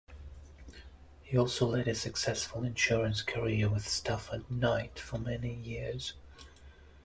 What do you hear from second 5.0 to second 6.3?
many years.